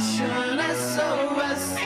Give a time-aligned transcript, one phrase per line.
[0.00, 1.76] SOS.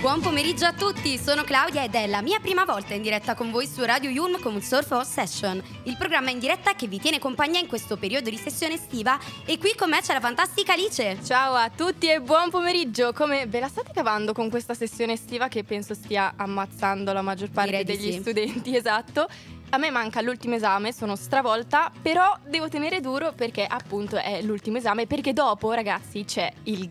[0.00, 3.50] Buon pomeriggio a tutti, sono Claudia ed è la mia prima volta in diretta con
[3.50, 7.18] voi su Radio Yulm con Surf Off Session, il programma in diretta che vi tiene
[7.18, 11.18] compagnia in questo periodo di sessione estiva e qui con me c'è la fantastica Alice.
[11.24, 15.48] Ciao a tutti e buon pomeriggio, come ve la state cavando con questa sessione estiva
[15.48, 18.20] che penso stia ammazzando la maggior parte Direi di degli sì.
[18.20, 19.26] studenti, esatto.
[19.70, 24.78] A me manca l'ultimo esame, sono stravolta, però devo tenere duro perché appunto è l'ultimo
[24.78, 26.88] esame, perché dopo ragazzi c'è il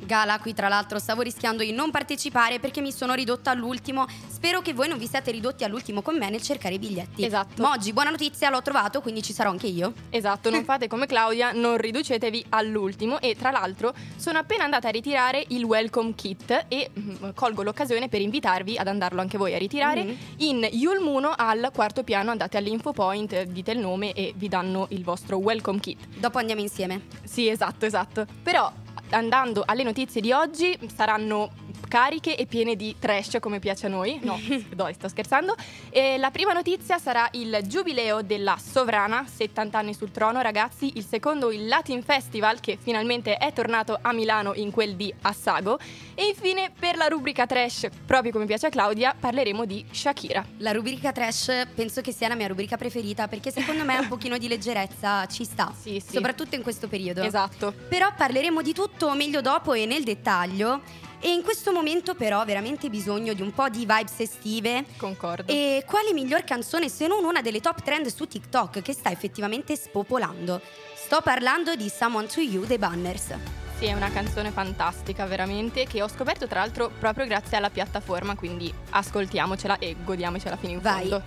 [0.00, 0.38] gala.
[0.38, 4.06] Qui tra l'altro stavo rischiando di non partecipare perché mi sono ridotta all'ultimo.
[4.28, 7.24] Spero che voi non vi siate ridotti all'ultimo con me nel cercare i biglietti.
[7.24, 7.60] Esatto.
[7.62, 9.92] Ma oggi buona notizia, l'ho trovato, quindi ci sarò anche io.
[10.10, 14.90] Esatto, non fate come Claudia, non riducetevi all'ultimo e tra l'altro sono appena andata a
[14.90, 19.58] ritirare il welcome kit e mm, colgo l'occasione per invitarvi ad andarlo anche voi a
[19.58, 20.16] ritirare Mhm.
[20.38, 24.86] in Yulmuno al quarto piano, andate all'info point, eh, dite il nome e vi danno
[24.90, 26.06] il vostro welcome kit.
[26.18, 27.02] Dopo andiamo insieme.
[27.24, 28.26] Sì, esatto, esatto.
[28.42, 28.70] Però
[29.10, 31.50] andando alle notizie di oggi saranno
[31.88, 34.20] cariche e piene di trash come piace a noi.
[34.22, 34.38] No,
[34.74, 35.56] dai, sto scherzando.
[35.90, 41.04] E la prima notizia sarà il giubileo della Sovrana, 70 anni sul trono, ragazzi, il
[41.04, 45.78] secondo il Latin Festival che finalmente è tornato a Milano in quel di Assago
[46.14, 50.44] e infine per la rubrica trash, proprio come piace a Claudia, parleremo di Shakira.
[50.58, 54.36] La rubrica trash penso che sia la mia rubrica preferita perché secondo me un pochino
[54.36, 55.72] di leggerezza ci sta.
[55.78, 56.12] Sì, sì.
[56.12, 57.22] Soprattutto in questo periodo.
[57.22, 57.72] Esatto.
[57.88, 60.82] Però parleremo di tutto meglio dopo e nel dettaglio.
[61.20, 64.84] E in questo momento però ho veramente bisogno di un po' di vibes estive.
[64.96, 65.50] Concordo.
[65.52, 69.74] E quale miglior canzone se non una delle top trend su TikTok che sta effettivamente
[69.74, 70.60] spopolando?
[70.94, 73.34] Sto parlando di Someone to You dei Banners.
[73.78, 78.34] Sì, è una canzone fantastica, veramente, che ho scoperto tra l'altro proprio grazie alla piattaforma,
[78.34, 81.08] quindi ascoltiamocela e godiamocela fino in Vai.
[81.08, 81.22] fondo.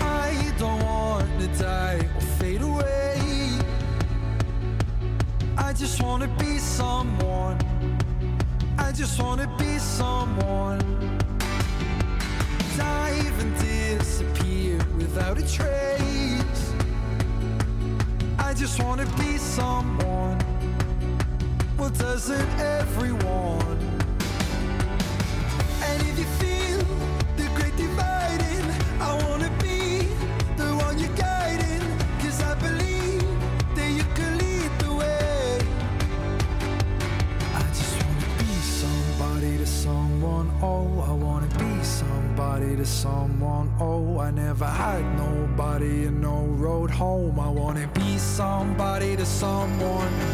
[0.00, 2.61] I don't want to die or fade.
[5.56, 7.58] I just want to be someone.
[8.78, 10.78] I just want to be someone.
[12.76, 16.72] Dive and disappear without a trace.
[18.38, 20.38] I just want to be someone.
[21.78, 23.78] Well, doesn't everyone?
[25.82, 26.61] And if you feel
[46.92, 47.38] home.
[47.40, 50.31] I wanna be somebody to someone.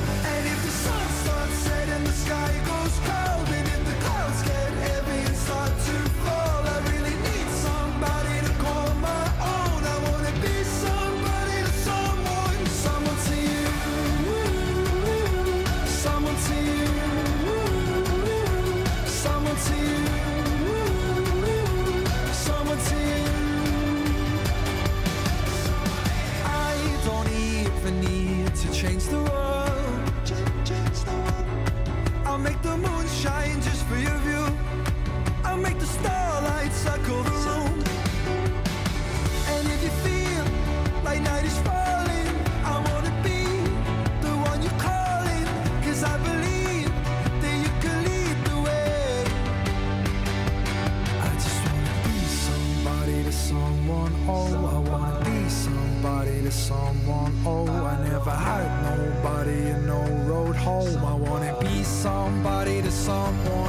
[56.59, 57.33] Someone.
[57.47, 61.05] Oh, I never had nobody and no road home.
[61.05, 63.68] I wanna be somebody to someone.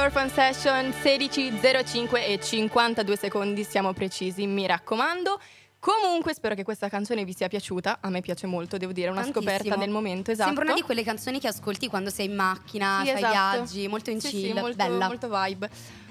[0.00, 5.40] Surf on Session 16.05 e 52 secondi, siamo precisi, mi raccomando.
[5.80, 9.10] Comunque spero che questa canzone vi sia piaciuta, a me piace molto, devo dire, è
[9.10, 9.50] una Tantissimo.
[9.50, 10.46] scoperta del momento, esatto.
[10.46, 13.32] Sembra una di quelle canzoni che ascolti quando sei in macchina, Sì, fai esatto.
[13.56, 15.06] viaggi, molto in Sì, chill, sì, molto, bella.
[15.08, 15.68] molto vibe.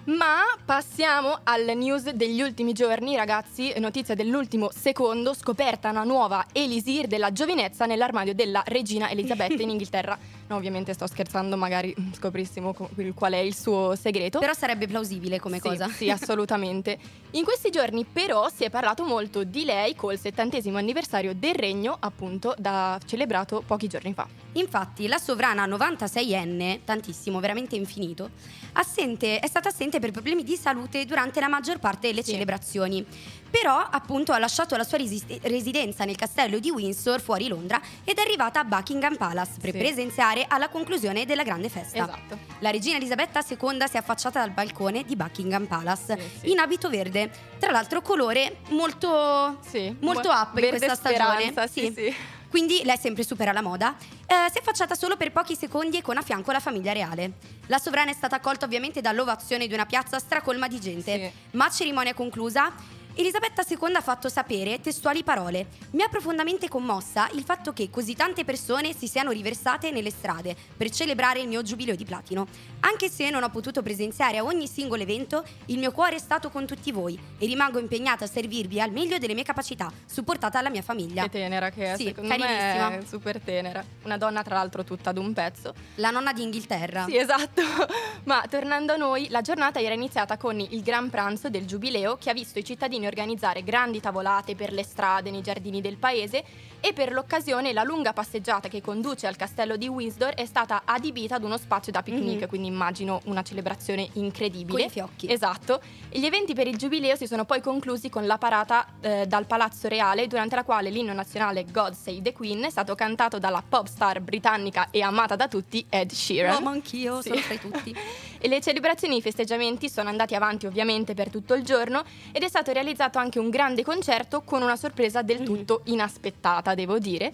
[0.07, 3.73] Ma passiamo alle news degli ultimi giorni, ragazzi.
[3.77, 10.17] Notizia dell'ultimo secondo: scoperta una nuova elisir della giovinezza nell'armadio della regina Elisabetta in Inghilterra.
[10.49, 14.39] No, ovviamente sto scherzando, magari scoprissimo co- qual è il suo segreto.
[14.39, 15.87] Però sarebbe plausibile come Sì, cosa.
[15.89, 16.97] Sì, assolutamente.
[17.31, 21.97] In questi giorni però si è parlato molto di lei col settantesimo anniversario del regno,
[21.99, 24.25] appunto, da celebrato pochi giorni fa.
[24.53, 28.29] Infatti, la sovrana 96enne, tantissimo, veramente infinito,
[28.73, 32.31] assente- è stata assente per problemi di salute durante la maggior parte delle Sì.
[32.31, 33.05] celebrazioni.
[33.49, 38.17] Però, appunto, ha lasciato la sua resist- residenza nel castello di Windsor, fuori Londra, ed
[38.17, 39.77] è arrivata a Buckingham Palace per Sì.
[39.77, 42.03] presenziare alla conclusione della grande festa.
[42.03, 42.37] Esatto.
[42.59, 43.57] La regina Elisabetta II
[43.87, 46.51] si è affacciata dal balcone di Buckingham Palace Sì, sì.
[46.51, 47.29] in abito verde,
[47.59, 49.95] tra l'altro colore molto Sì.
[50.01, 51.53] molto Mo- up in verde questa stagione.
[51.69, 52.15] sì.
[52.49, 53.95] Quindi lei sempre supera la moda.
[54.25, 57.33] Eh, si è affacciata solo per pochi secondi e con a fianco la famiglia reale.
[57.67, 61.13] La sovrana è stata accolta ovviamente dall'ovazione di una piazza stracolma di gente.
[61.13, 61.57] Sì.
[61.57, 62.71] Ma cerimonia conclusa.
[63.19, 65.69] Elisabetta II ha fatto sapere testuali parole.
[65.93, 70.55] Mi ha profondamente commossa il fatto che così tante persone si siano riversate nelle strade
[70.77, 72.45] per celebrare il mio giubileo di platino.
[72.81, 76.51] Anche se non ho potuto presenziare a ogni singolo evento, il mio cuore è stato
[76.51, 80.69] con tutti voi e rimango impegnata a servirvi al meglio delle mie capacità, supportata dalla
[80.69, 81.23] mia famiglia.
[81.23, 82.97] Che tenera che è, Sì, secondo me carinissima.
[82.97, 83.83] è super tenera.
[84.03, 85.73] Una donna tra l'altro tutta ad un pezzo.
[85.95, 87.05] La nonna d'Inghilterra.
[87.05, 87.63] Sì, esatto.
[88.25, 92.29] Ma tornando a noi, la giornata era iniziata con il gran pranzo del giubileo che
[92.29, 96.43] ha visto i cittadini organizzare grandi tavolate per le strade nei giardini del paese
[96.79, 101.35] e per l'occasione la lunga passeggiata che conduce al castello di Windsor è stata adibita
[101.35, 102.47] ad uno spazio da picnic, Mhm.
[102.47, 104.79] quindi immagino una celebrazione incredibile.
[104.81, 105.31] Coi fiocchi.
[105.31, 105.81] Esatto.
[106.09, 109.45] E Gli eventi per il giubileo si sono poi conclusi con la parata eh, dal
[109.45, 113.63] Palazzo Reale, durante la quale l'inno nazionale God Save the Queen è stato cantato dalla
[113.67, 116.53] pop star britannica e amata da tutti Ed Sheeran.
[116.55, 117.29] No, ma anch'io, Sì.
[117.29, 117.95] sono tra i tutti.
[118.39, 122.43] E le celebrazioni e i festeggiamenti sono andati avanti ovviamente per tutto il giorno ed
[122.43, 125.45] è stato realizzato anche un grande concerto con una sorpresa del Mhm.
[125.45, 127.31] tutto inaspettata, devo dire.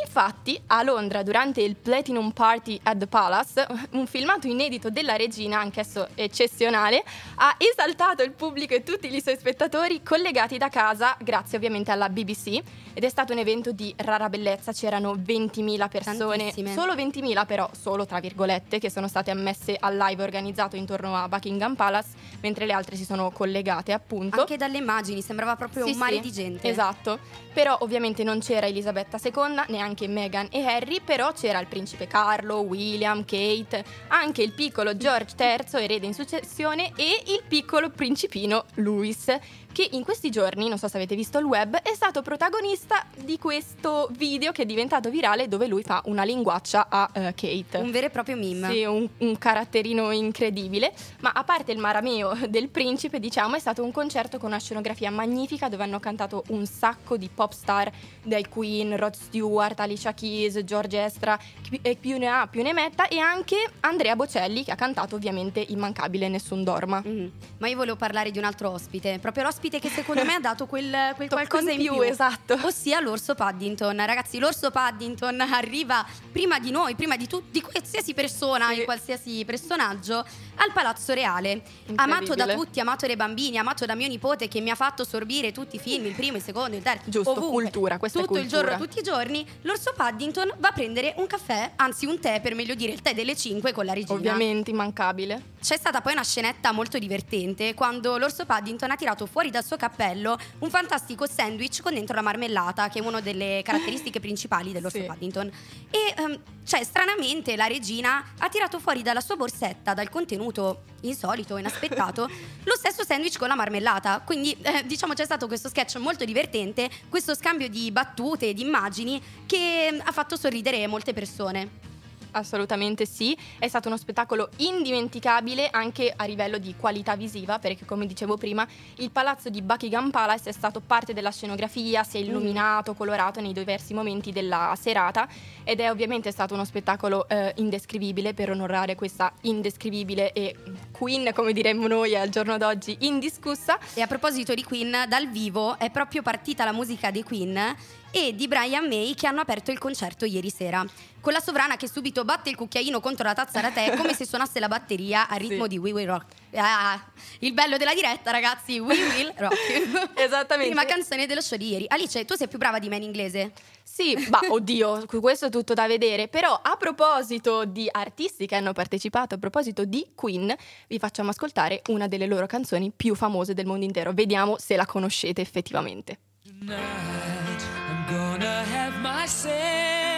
[0.00, 5.60] Infatti, a Londra, durante il Platinum Party at the Palace, un filmato inedito della regina,
[5.60, 7.04] anch'esso eccezionale,
[7.36, 12.08] ha esaltato il pubblico e tutti i suoi spettatori collegati da casa, grazie ovviamente alla
[12.08, 12.62] BBC.
[12.94, 16.72] Ed è stato un evento di rara bellezza, c'erano 20.000 persone, Tantissime.
[16.72, 21.28] solo 20.000 però, solo tra virgolette, che sono state ammesse al live organizzato intorno a
[21.28, 22.08] Buckingham Palace,
[22.40, 24.40] mentre le altre si sono collegate appunto.
[24.40, 26.68] Anche dalle immagini sembrava proprio Sì, un mare sì, di gente.
[26.68, 27.18] Esatto.
[27.52, 32.60] Però ovviamente non c'era Elisabetta II, neanche Meghan e Harry, però c'era il principe Carlo,
[32.60, 39.26] William, Kate, anche il piccolo George III, erede in successione, e il piccolo principino Louis,
[39.72, 43.38] che in questi giorni, non so se avete visto il web, è stato protagonista di
[43.38, 47.78] questo video che è diventato virale dove lui fa una linguaccia a eh, Kate.
[47.78, 48.70] Un vero e proprio meme.
[48.70, 50.92] Sì, un, un caratterino incredibile.
[51.20, 55.10] Ma a parte il marameo del principe, diciamo, è stato un concerto con una scenografia
[55.10, 57.90] magnifica dove hanno cantato un sacco di pop star
[58.22, 61.38] dai Queen, Rod Stewart, Alicia Keys, George Estra
[61.80, 65.64] e più ne ha più ne metta e anche Andrea Bocelli che ha cantato ovviamente
[65.66, 67.02] immancabile Nessun Dorma.
[67.04, 67.30] Mhm.
[67.58, 70.66] Ma io volevo parlare di un altro ospite, proprio l'ospite che secondo me ha dato
[70.66, 72.58] quel, quel qualcosa in in più, più, esatto.
[72.62, 73.96] Ossia l'orso Paddington.
[74.04, 78.76] Ragazzi, l'orso Paddington arriva prima di noi, prima di, tu- di qualsiasi persona, Sì.
[78.80, 80.18] di qualsiasi personaggio,
[80.56, 81.62] al Palazzo Reale.
[81.96, 85.52] Amato da tutti, amato dai bambini, amato da mio nipote che mi ha fatto sorbire
[85.52, 87.10] tutti i film, il primo, il secondo, il terzo.
[87.10, 88.70] Giusto, ovunque, cultura, questa è tutto il cultura.
[88.70, 89.46] giorno, tutti i giorni.
[89.62, 93.14] L'orso Paddington va a prendere un caffè, anzi un tè, per meglio dire, il tè
[93.14, 94.14] delle 5 con la regina.
[94.14, 95.50] Ovviamente immancabile.
[95.62, 99.76] C'è stata poi una scenetta molto divertente quando l'orso Paddington ha tirato fuori dal suo
[99.76, 104.98] cappello un fantastico sandwich con dentro la marmellata, che è una delle caratteristiche principali dell'orso
[104.98, 105.04] Sì.
[105.04, 105.46] Paddington.
[105.88, 111.56] E ehm, cioè, stranamente la regina ha tirato fuori dalla sua borsetta, dal contenuto insolito,
[111.56, 112.28] inaspettato,
[112.64, 114.20] lo stesso sandwich con la marmellata.
[114.24, 118.62] Quindi, eh, diciamo, c'è stato questo sketch molto divertente, questo scambio di battute e di
[118.62, 121.91] immagini che ha fatto sorridere molte persone.
[122.32, 128.06] Assolutamente sì, è stato uno spettacolo indimenticabile anche a livello di qualità visiva perché come
[128.06, 132.94] dicevo prima il palazzo di Buckingham Palace è stato parte della scenografia, si è illuminato,
[132.94, 135.28] colorato nei diversi momenti della serata
[135.64, 140.56] ed è ovviamente stato uno spettacolo eh, indescrivibile per onorare questa indescrivibile e
[140.90, 143.78] queen come diremmo noi al giorno d'oggi indiscussa.
[143.94, 147.74] E a proposito di Queen, dal vivo è proprio partita la musica dei Queen
[148.14, 150.84] e di Brian May che hanno aperto il concerto ieri sera.
[151.20, 154.26] Con la sovrana che subito batte il cucchiaino contro la tazza da tè come se
[154.26, 155.68] suonasse la batteria a ritmo Sì.
[155.70, 156.24] di We Will Rock.
[156.54, 157.02] Ah,
[157.38, 160.12] il bello della diretta, ragazzi, We Will Rock.
[160.14, 160.74] Esattamente.
[160.74, 161.84] Prima canzone dello show di ieri.
[161.88, 163.52] Alice, tu sei più brava di me in inglese?
[163.82, 166.28] Sì, ma oddio, questo è tutto da vedere.
[166.28, 170.54] Però a proposito di artisti che hanno partecipato, a proposito di Queen,
[170.88, 174.12] vi facciamo ascoltare una delle loro canzoni più famose del mondo intero.
[174.12, 176.18] Vediamo se la conoscete effettivamente.
[176.44, 180.11] Tonight I'm gonna have myself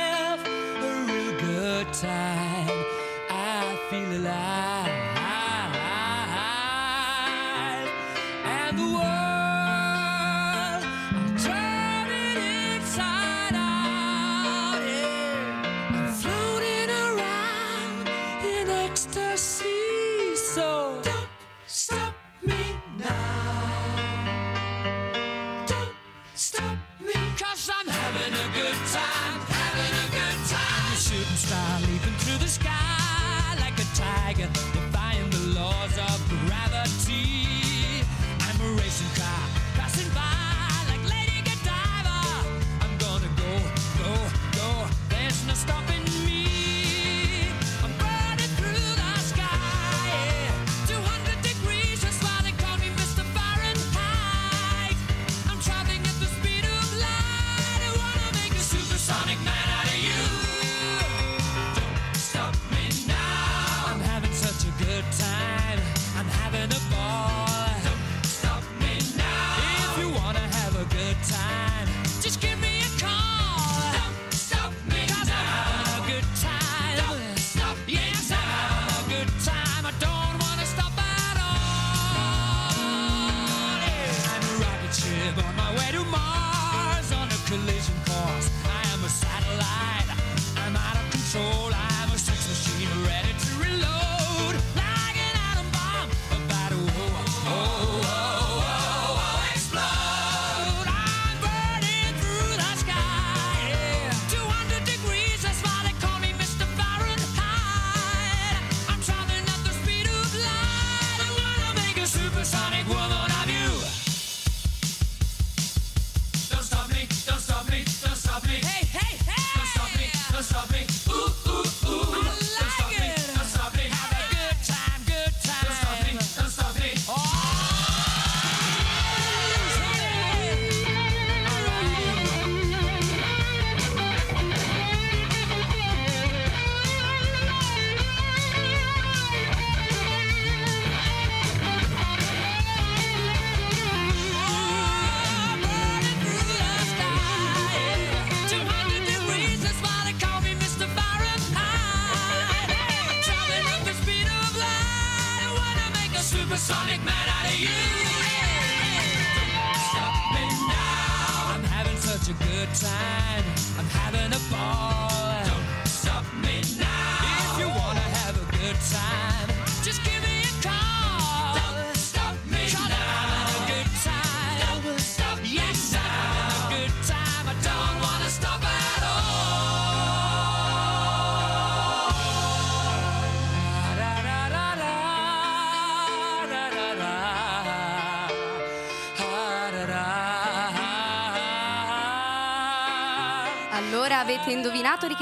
[1.92, 2.84] Time,
[3.30, 4.53] I feel alive.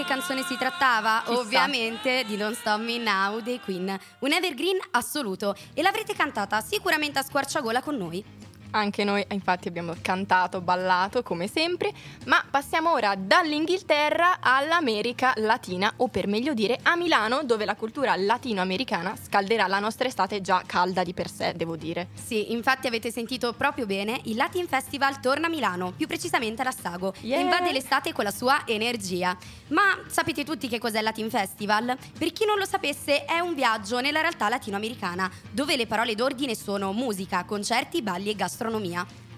[0.03, 1.23] Che canzone si trattava?
[1.25, 1.39] Chissà.
[1.39, 7.19] Ovviamente di Don't Stop Me Now dei Queen, un evergreen assoluto e l'avrete cantata sicuramente
[7.19, 8.25] a squarciagola con noi.
[8.75, 11.93] Anche noi infatti abbiamo cantato, ballato come sempre,
[12.25, 18.17] ma passiamo ora dall'Inghilterra all'America Latina o per meglio dire a Milano dove la cultura
[18.17, 22.09] latinoamericana scalderà la nostra estate già calda di per sé, devo dire.
[22.15, 26.71] Sì, infatti avete sentito proprio bene, il Latin Festival torna a Milano, più precisamente alla
[26.71, 27.39] Stago, Yeah.
[27.39, 29.37] e invade l'estate con la sua energia.
[29.69, 31.95] Ma sapete tutti che cos'è il Latin Festival?
[32.19, 36.55] Per chi non lo sapesse, è un viaggio nella realtà latinoamericana, dove le parole d'ordine
[36.55, 38.61] sono musica, concerti, balli e gastronomia.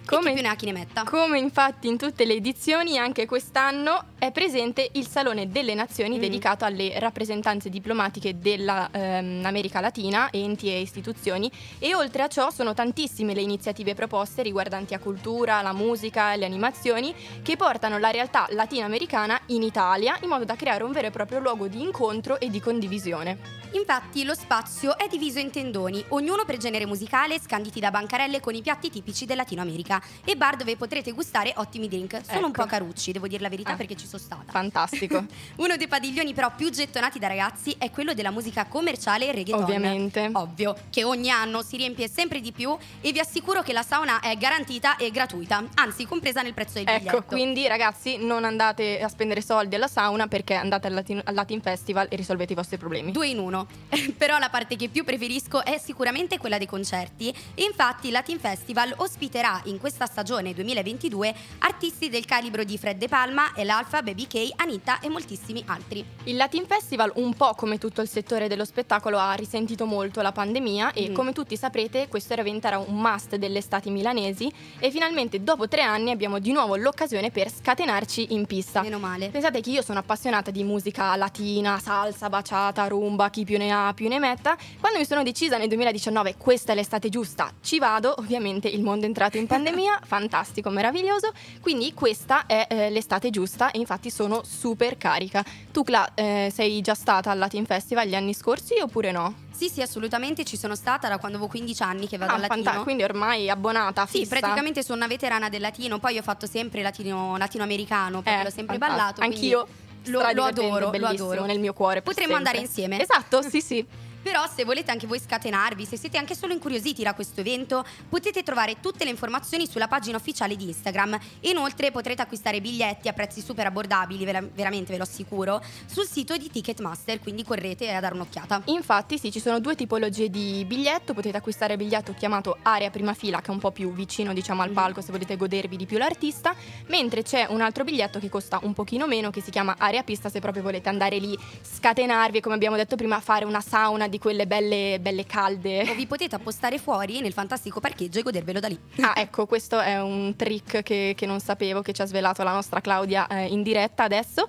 [0.07, 1.03] Come- E chi più ne ha chi ne metta.
[1.05, 6.21] Come infatti in tutte le edizioni, anche quest'anno è presente il Salone delle Nazioni Mm.
[6.21, 13.33] dedicato alle rappresentanze diplomatiche dell'America Latina, enti e istituzioni e oltre a ciò sono tantissime
[13.33, 18.47] le iniziative proposte riguardanti a cultura, la musica e le animazioni che portano la realtà
[18.51, 22.51] latinoamericana in Italia in modo da creare un vero e proprio luogo di incontro e
[22.51, 23.64] di condivisione.
[23.75, 28.55] Infatti lo spazio è diviso in tendoni, ognuno per genere musicale, scanditi da bancarelle con
[28.55, 32.21] i piatti tipici del Latino America e bar dove potrete gustare ottimi drink.
[32.25, 32.63] Sono un Ecco.
[32.63, 33.77] po' carucci, devo dire la verità Ah.
[33.77, 34.53] perché ci sono stata.
[34.53, 35.25] Fantastico.
[35.57, 39.63] Uno dei padiglioni però più gettonati da ragazzi è quello della musica commerciale e reggaeton.
[39.65, 40.31] Ovviamente.
[40.33, 44.21] Ovvio, che ogni anno si riempie sempre di più e vi assicuro che la sauna
[44.21, 47.17] è garantita e gratuita, anzi compresa nel prezzo del biglietto.
[47.17, 51.35] Ecco, quindi ragazzi non andate a spendere soldi alla sauna perché andate al Latin, al
[51.35, 53.11] Latin Festival e risolvete i vostri problemi.
[53.11, 53.63] Due in uno.
[54.17, 57.35] Però la parte che più preferisco è sicuramente quella dei concerti.
[57.57, 63.09] Infatti il Latin Festival ospiterà in questa stagione 2022 artisti del calibro di Fred De
[63.09, 66.05] Palma, El Alfa, Baby K, Anita e moltissimi altri.
[66.25, 70.33] Il Latin Festival, un po' come tutto il settore dello spettacolo, ha risentito molto la
[70.33, 71.15] pandemia e Mm.
[71.15, 76.11] come tutti saprete questo diventerà un must delle estati milanesi e finalmente dopo tre anni
[76.11, 78.83] abbiamo di nuovo l'occasione per scatenarci in pista.
[78.83, 79.29] Meno male.
[79.29, 83.93] Pensate che io sono appassionata di musica latina, salsa, baciata, rumba, chi più ne ha
[83.95, 84.57] più ne metta.
[84.81, 89.05] Quando mi sono decisa nel 2019 questa è l'estate giusta, ci vado, ovviamente il mondo
[89.05, 94.43] è entrato in pandemia, fantastico, meraviglioso, quindi questa è eh, l'estate giusta e infatti sono
[94.45, 95.45] super carica.
[95.73, 99.43] Tu Cla, eh, sei già stata al Latin Festival gli anni scorsi oppure no?
[99.55, 102.41] Sì, sì, assolutamente ci sono stata da quando avevo 15 anni che vado Ah, al
[102.41, 102.65] latino.
[102.65, 104.39] fanta- quindi ormai abbonata, Sì, fissa.
[104.41, 108.51] praticamente sono una veterana del latino, poi ho fatto sempre latino, latinoamericano, perché Eh, l'ho
[108.51, 108.97] sempre fantastico.
[108.99, 109.21] ballato.
[109.21, 109.67] quindi Anch'io.
[110.07, 111.45] Lo, lo adoro, lo adoro.
[111.45, 112.03] nel mio cuore.
[112.03, 113.01] Potremmo andare insieme.
[113.01, 113.87] Esatto, sì, sì.
[114.25, 118.43] Però se volete anche voi scatenarvi, se siete anche solo incuriositi da questo evento, potete
[118.43, 121.19] trovare tutte le informazioni sulla pagina ufficiale di Instagram.
[121.41, 126.39] Inoltre potrete acquistare biglietti a prezzi super abbordabili, vera- veramente ve lo assicuro, sul sito
[126.39, 128.63] di Ticketmaster, quindi correte a dare un'occhiata.
[128.67, 133.13] Infatti sì, ci sono due tipologie di biglietto, potete acquistare il biglietto chiamato area prima
[133.13, 134.75] fila che è un po' più vicino diciamo al Mhm.
[134.75, 136.55] palco se volete godervi di più l'artista,
[136.87, 140.31] mentre c'è un altro biglietto che costa un pochino meno che si chiama area pista
[140.31, 144.14] se proprio volete andare lì, scatenarvi e come abbiamo detto prima fare una sauna di
[144.19, 145.95] quelle belle, belle O calde.
[145.95, 148.79] vi potete appostare fuori nel fantastico parcheggio e godervelo da lì.
[149.01, 152.53] Ah ecco, questo è un trick che, che non sapevo, che ci ha svelato la
[152.53, 154.47] nostra Claudia eh, in diretta adesso.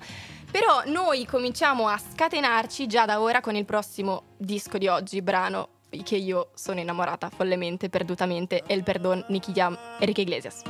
[0.51, 5.69] Però noi cominciamo a scatenarci già da ora con il prossimo disco di oggi, brano
[6.03, 10.61] che io sono innamorata follemente, perdutamente, El Perdón, Nicky Jam, Enrique Iglesias.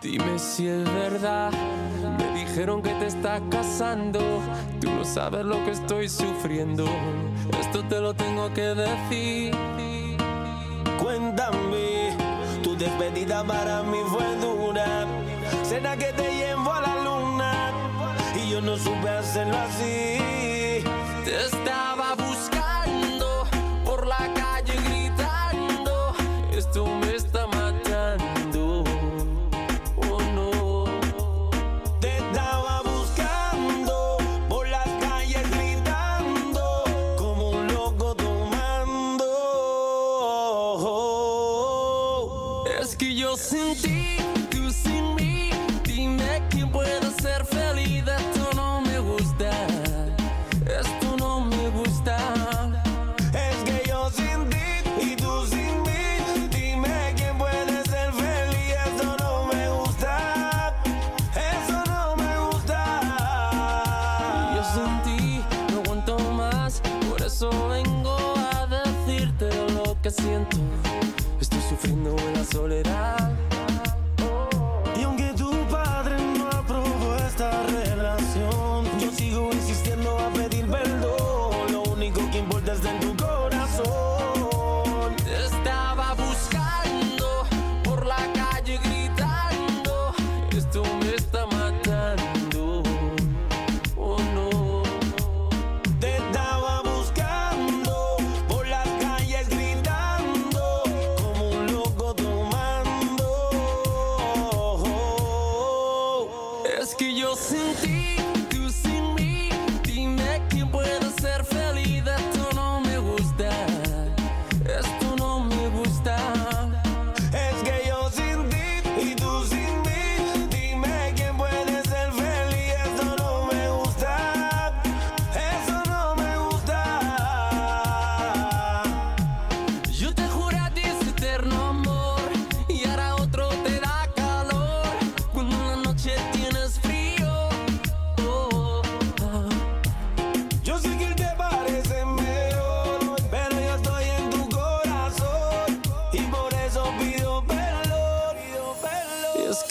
[0.00, 1.52] Dime si es verdad.
[2.18, 4.18] Me dijeron que te estás casando.
[4.80, 6.84] Tú no sabes lo que estoy sufriendo.
[7.60, 9.54] Esto te lo tengo que decir.
[11.02, 12.16] Cuéntame,
[12.62, 15.06] tu despedida para mí fue dura.
[15.62, 17.72] Será que te llevo a la luna
[18.34, 20.51] y yo no supe hacerlo así.
[82.30, 83.00] Perdón.
[83.02, 83.11] Lo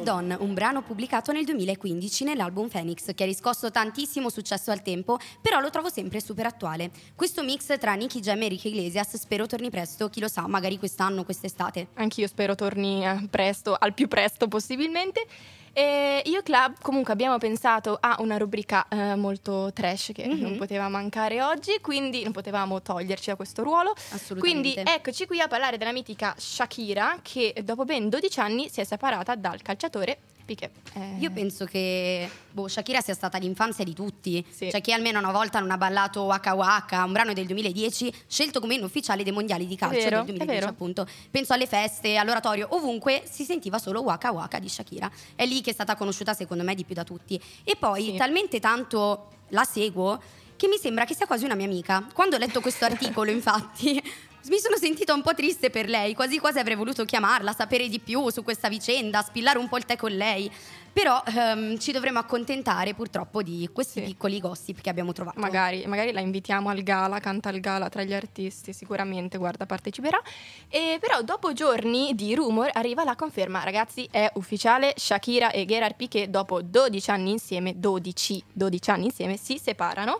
[0.00, 4.80] El Perdon, un brano pubblicato nel 2015 nell'album Phoenix, che ha riscosso tantissimo successo al
[4.80, 6.90] tempo, però lo trovo sempre super attuale.
[7.14, 10.78] Questo mix tra Nicky Jam e Enrique Iglesias spero torni presto, chi lo sa, magari
[10.78, 11.88] quest'anno, quest'estate.
[11.94, 15.26] Anch'io spero torni eh, presto, al più presto possibilmente.
[15.72, 20.56] E io Club comunque abbiamo pensato a una rubrica eh, molto trash che non Mhm.
[20.56, 23.92] poteva mancare oggi, quindi non potevamo toglierci da questo ruolo.
[24.10, 24.40] Assolutamente.
[24.40, 28.84] Quindi eccoci qui a parlare della mitica Shakira che dopo ben 12 anni si è
[28.84, 30.18] separata dal calciatore
[30.50, 30.68] Piqué.
[30.94, 34.44] Eh, Io penso che boh, Shakira sia stata l'infanzia di tutti.
[34.50, 34.68] Sì.
[34.68, 38.58] Cioè, chi almeno una volta non ha ballato Waka Waka, un brano del 2010, scelto
[38.58, 40.68] come inno ufficiale dei mondiali di calcio vero, del è 2010, vero.
[40.72, 41.06] appunto.
[41.30, 45.08] Penso alle feste, all'oratorio, ovunque si sentiva solo Waka Waka di Shakira.
[45.36, 47.40] È lì che è stata conosciuta, secondo me, di più da tutti.
[47.62, 48.16] E poi, Sì.
[48.16, 50.20] talmente tanto la seguo
[50.56, 52.04] che mi sembra che sia quasi una mia amica.
[52.12, 54.02] Quando ho letto questo articolo, infatti.
[54.46, 58.00] Mi sono sentita un po' triste per lei, quasi quasi avrei voluto chiamarla, sapere di
[58.00, 60.50] più su questa vicenda, spillare un po' il tè con lei.
[60.92, 64.06] Però ehm, ci dovremo accontentare purtroppo di questi Sì.
[64.06, 65.38] piccoli gossip che abbiamo trovato.
[65.38, 70.20] Magari, magari la invitiamo al gala, canta al gala tra gli artisti, sicuramente, guarda, parteciperà.
[70.68, 75.96] E però dopo giorni di rumor arriva la conferma, ragazzi, è ufficiale, Shakira e Gerard
[75.96, 80.18] Piqué dopo 12 anni insieme, 12, 12 anni insieme, si separano.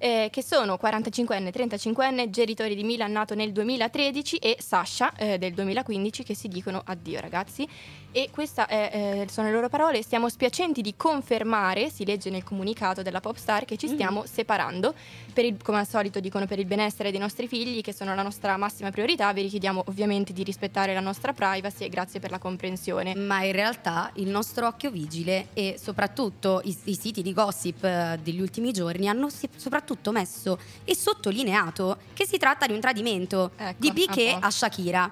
[0.00, 5.52] Eh, che sono 45enne, 35enne, genitori di Milan nato nel 2013 e Sasha eh, del
[5.52, 7.68] 2015 che si dicono addio ragazzi
[8.12, 13.20] e queste sono le loro parole, stiamo spiacenti di confermare, si legge nel comunicato della
[13.20, 13.92] Popstar, che ci Mhm.
[13.94, 14.94] stiamo separando,
[15.32, 18.22] per il- come al solito dicono per il benessere dei nostri figli, che sono la
[18.22, 22.38] nostra massima priorità, vi richiediamo ovviamente di rispettare la nostra privacy e grazie per la
[22.38, 23.14] comprensione.
[23.14, 28.18] Ma in realtà il nostro occhio vigile e soprattutto i, i siti di gossip eh,
[28.22, 33.74] degli ultimi giorni hanno soprattutto messo e sottolineato che si tratta di un tradimento Ecco,
[33.78, 34.38] di posto.
[34.40, 35.10] a Shakira.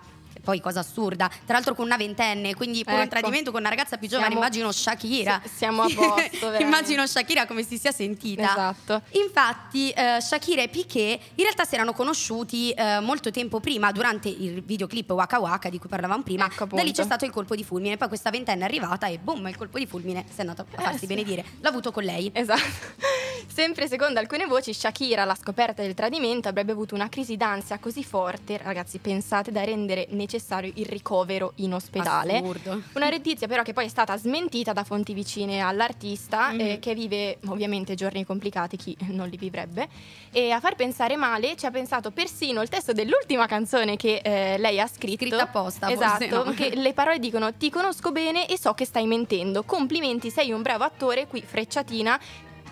[0.48, 3.10] Poi cosa assurda, tra l'altro con una ventenne, quindi pure un Ecco.
[3.10, 5.42] tradimento con una ragazza più giovane, Siamo- immagino Shakira.
[5.44, 8.44] si- siamo a posto, immagino Shakira come si sia sentita.
[8.50, 9.02] Esatto.
[9.10, 14.30] Infatti, eh, Shakira e Piqué in realtà si erano conosciuti eh, molto tempo prima, durante
[14.30, 16.46] il videoclip Waka Waka di cui parlavamo prima.
[16.46, 17.98] Ecco, da lì c'è stato il colpo di fulmine.
[17.98, 20.64] Poi questa ventenne è arrivata e boom, il colpo di fulmine si è andato a
[20.70, 21.06] Eh, farsi sì.
[21.08, 21.44] benedire.
[21.60, 22.30] L'ha avuto con lei.
[22.32, 22.62] Esatto.
[23.52, 28.02] Sempre secondo alcune voci, Shakira, alla scoperta del tradimento, avrebbe avuto una crisi d'ansia così
[28.02, 30.36] forte, ragazzi, pensate, da rendere necessario
[30.74, 32.36] il ricovero in ospedale.
[32.38, 32.82] Assurdo.
[32.94, 36.60] Una notizia però che poi è stata smentita da fonti vicine all'artista Mhm.
[36.60, 39.88] eh, che vive ovviamente giorni complicati, chi non li vivrebbe.
[40.30, 44.56] E a far pensare male ci ha pensato persino il testo dell'ultima canzone che eh,
[44.58, 45.26] lei ha scritto.
[45.26, 46.52] Scritta apposta, Esatto, no.
[46.52, 49.62] che le parole dicono ti conosco bene e so che stai mentendo.
[49.64, 52.18] Complimenti, sei un bravo attore, qui frecciatina.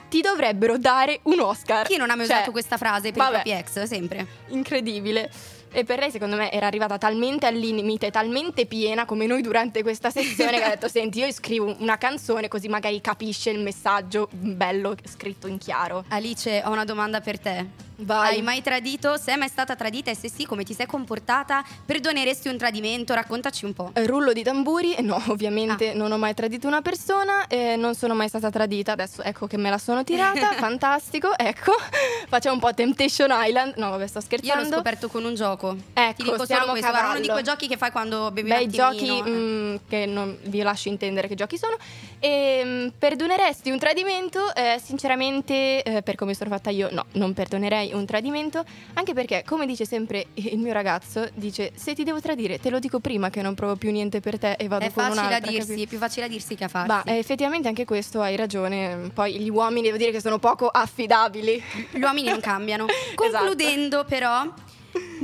[0.09, 1.85] Ti dovrebbero dare un Oscar.
[1.87, 3.29] Chi non ha mai Cioè, usato questa frase per vabbè.
[3.39, 3.83] i propri ex?
[3.83, 4.27] Sempre.
[4.49, 5.31] Incredibile.
[5.77, 9.83] E per lei, secondo me, era arrivata talmente al limite, talmente piena come noi durante
[9.83, 14.27] questa sessione, che ha detto: Senti, io scrivo una canzone così magari capisce il messaggio
[14.33, 16.03] bello scritto in chiaro.
[16.09, 17.85] Alice, ho una domanda per te.
[17.99, 18.37] Vai.
[18.37, 19.17] Hai mai tradito?
[19.17, 21.65] Se è mai stata tradita e se sì, come ti sei comportata?
[21.87, 23.15] Perdoneresti un tradimento?
[23.15, 23.91] Raccontaci un po'.
[23.95, 25.95] Eh, Rullo di tamburi, no, ovviamente Ah.
[25.95, 29.57] non ho mai tradito una persona, eh, non sono mai stata tradita, adesso ecco che
[29.57, 31.73] me la sono tirata, fantastico, ecco,
[32.29, 34.63] facciamo un po' Temptation Island, no vabbè sto Io scherzando.
[34.69, 35.66] l'ho scoperto con un gioco.
[35.95, 36.91] Ecco, Ti dico solo questo.
[36.91, 39.25] Guarda, uno di quei giochi che fai quando bevi Bei un giochi attimino.
[39.39, 41.77] mm, che non vi lascio intendere che giochi sono.
[42.21, 44.55] E, mm, perdoneresti un tradimento?
[44.55, 48.65] Eh, sinceramente, eh, per come sono fatta io, no, non perdonerei un tradimento.
[48.95, 52.79] Anche perché, come dice sempre il mio ragazzo, dice: Se ti devo tradire, te lo
[52.79, 55.27] dico prima che non provo più niente per te e vado È con facile a
[55.29, 55.51] un'altra.
[55.51, 56.89] dirsi, è più facile a dirsi che a farsi.
[56.89, 59.11] Ma eh, effettivamente anche questo hai ragione.
[59.13, 61.63] Poi gli uomini devo dire che sono poco affidabili.
[61.91, 62.87] Gli uomini non cambiano.
[63.27, 63.45] Esatto.
[63.45, 64.45] Concludendo, però.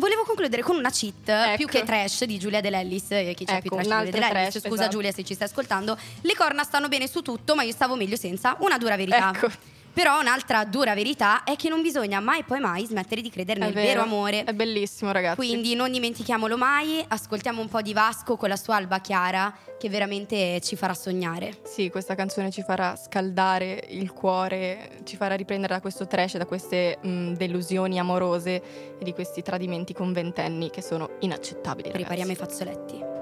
[0.02, 1.56] Volevo concludere con una cheat Ecco.
[1.58, 3.12] più che trash di Giulia Dell'Ellis.
[3.12, 4.50] eh, Chi c'è più Ecco, trash un di Giulia Dell'Ellis?
[4.50, 4.90] trash, Scusa esatto.
[4.90, 5.96] Giulia se ci stai ascoltando.
[6.22, 8.56] Le corna stanno bene su tutto, ma io stavo meglio senza.
[8.58, 9.30] Una dura verità.
[9.32, 9.48] Ecco.
[9.92, 13.72] Però un'altra dura verità è che non bisogna mai poi mai smettere di credere nel
[13.72, 14.44] vero, vero amore.
[14.44, 15.36] È bellissimo, ragazzi.
[15.36, 19.88] Quindi non dimentichiamolo mai, ascoltiamo un po' di Vasco con la sua alba chiara che
[19.88, 21.58] veramente ci farà sognare.
[21.64, 26.46] Sì, questa canzone ci farà scaldare il cuore, ci farà riprendere da questo trash, da
[26.46, 28.62] queste mh, delusioni amorose
[28.98, 31.90] e di questi tradimenti con ventenni che sono inaccettabili.
[31.90, 32.04] ragazzi.
[32.04, 33.21] Prepariamo i fazzoletti.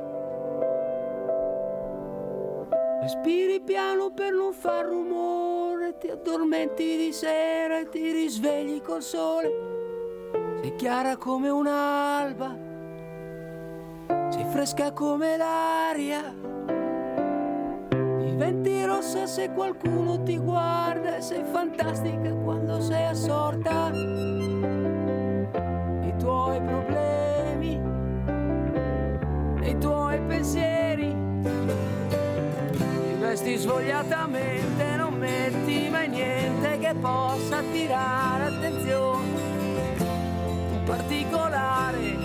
[3.01, 9.49] Respiri piano per non far rumore, ti addormenti di sera e ti risvegli col sole.
[10.61, 12.55] Sei chiara come un'alba,
[14.29, 16.35] sei fresca come l'aria.
[18.19, 24.90] Diventi rossa se qualcuno ti guarda e sei fantastica quando sei assorta.
[33.71, 39.29] Svogliatamente, non metti mai niente che possa attirare attenzione.
[40.85, 42.17] Particolare,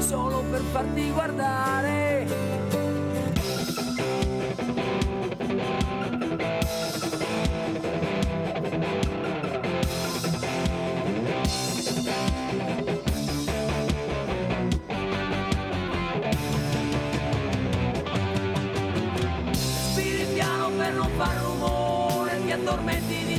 [0.00, 2.23] solo per farti guardare.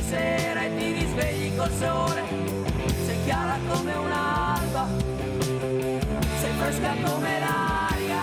[0.08, 2.22] Sera e ti risvegli col sole.
[3.04, 4.88] Sei chiara come un'alba,
[6.40, 8.22] sei fresca come l'aria.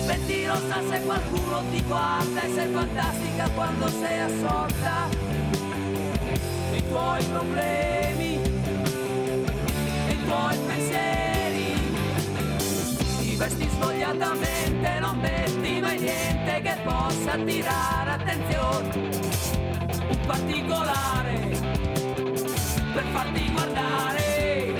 [0.00, 5.08] Diventi rossa se qualcuno ti guarda e sei fantastica quando sei assorta.
[6.72, 8.40] I tuoi problemi,
[10.08, 11.16] i tuoi pensieri.
[13.20, 19.67] Ti vesti svogliatamente, non metti mai niente che possa attirare attenzione.
[20.28, 21.58] Particolare
[22.92, 24.74] per farti guardare.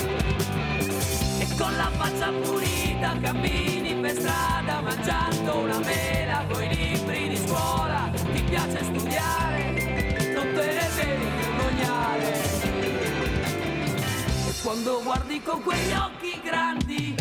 [1.38, 7.36] E con la faccia pulita cammini per strada mangiando una mela con i libri di
[7.38, 8.10] scuola.
[8.12, 12.32] Ti piace studiare, non te ne devi vergognare.
[14.48, 17.14] E quando guardi con quegli occhi grandi,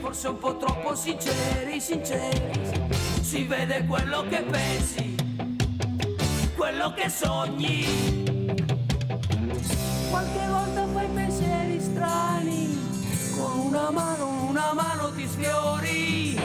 [0.00, 2.52] forse un po' troppo sinceri, sinceri,
[3.20, 5.16] si vede quello che pensi,
[6.64, 7.84] quello che sogni.
[10.08, 12.78] Qualche volta fai pensieri strani,
[13.36, 16.40] con una mano, una mano ti sfiori,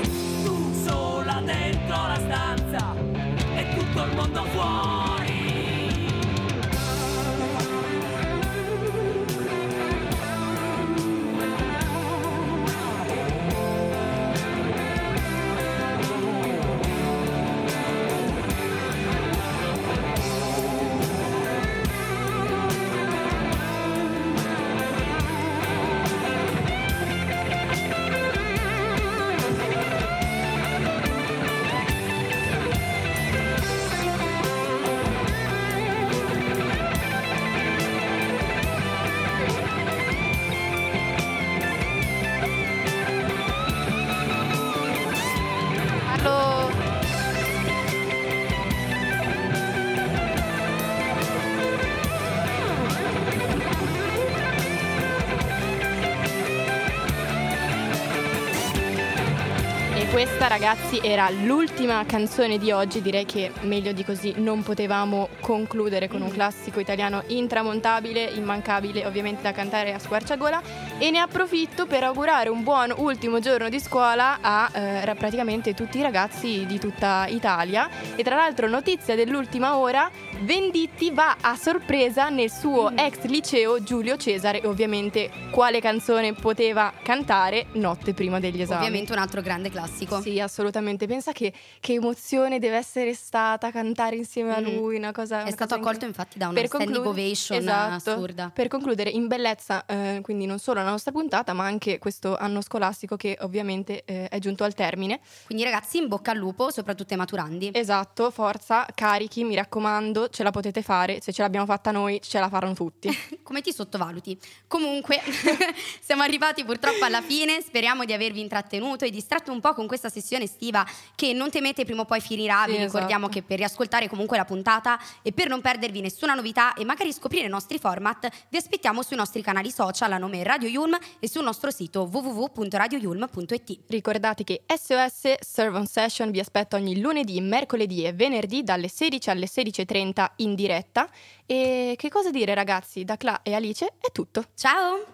[60.12, 66.08] questa ragazzi era l'ultima canzone di oggi, direi che meglio di così non potevamo concludere
[66.08, 70.62] con un classico italiano intramontabile, immancabile, ovviamente da cantare a squarciagola.
[70.98, 75.76] E ne approfitto per augurare un buon ultimo giorno di scuola a eh, ra- praticamente
[75.76, 77.88] tutti i ragazzi di tutta Italia.
[78.16, 80.10] E tra l'altro notizia dell'ultima ora,
[80.42, 86.94] Venditti va a sorpresa nel suo ex liceo Giulio Cesare e ovviamente quale canzone poteva
[87.04, 88.80] cantare notte prima degli esami.
[88.86, 90.22] Ovviamente un altro grande classico.
[90.22, 91.08] Sì, assolutamente.
[91.08, 94.76] Pensa che, che emozione deve essere stata cantare insieme a Mhm.
[94.76, 96.08] lui, una cosa È una stato cosa accolto incredibile.
[96.08, 98.12] infatti da una standing conclu- ovation esatto.
[98.12, 98.52] assurda.
[98.54, 102.62] Per concludere, in bellezza, eh, quindi non solo la nostra puntata, ma anche questo anno
[102.62, 105.20] scolastico che ovviamente eh, è giunto al termine.
[105.48, 107.72] Quindi ragazzi, in bocca al lupo, soprattutto ai maturandi.
[107.74, 111.20] Esatto, forza, carichi, mi raccomando, ce la potete fare.
[111.22, 113.10] Se ce l'abbiamo fatta noi, ce la faranno tutti.
[113.44, 114.38] Come ti sottovaluti?
[114.68, 115.22] Comunque,
[116.02, 117.62] siamo arrivati purtroppo alla fine.
[117.62, 121.86] Speriamo di avervi intrattenuto e distratto un po' con questa sessione estiva che non temete
[121.86, 122.64] prima o poi finirà.
[122.66, 123.40] Sì, Vi ricordiamo esatto.
[123.40, 127.46] che per riascoltare comunque la puntata e per non perdervi nessuna novità e magari scoprire
[127.46, 131.44] i nostri format, vi aspettiamo sui nostri canali social a nome Radio Yulm e sul
[131.44, 133.80] nostro sito www.radioyulm.it.
[133.88, 139.30] Ricordate che SOS Serve on Session vi aspetta ogni lunedì, mercoledì e venerdì dalle 16
[139.30, 141.10] alle 16.30 puntata in diretta.
[141.46, 144.44] E che cosa dire ragazzi, da Cla e Alice è tutto.
[144.56, 145.06] Ciao!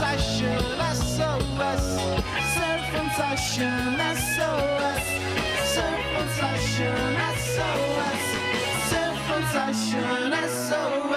[0.00, 1.98] Circumcision, SOS.
[2.54, 5.06] Circumcision, SOS.
[8.88, 11.07] Circumcision, SOS.